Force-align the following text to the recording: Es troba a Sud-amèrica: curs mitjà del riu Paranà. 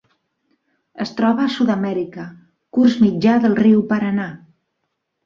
Es 1.03 1.11
troba 1.19 1.43
a 1.43 1.51
Sud-amèrica: 1.55 2.25
curs 2.79 2.97
mitjà 3.05 3.37
del 3.45 3.55
riu 3.61 3.85
Paranà. 3.93 4.27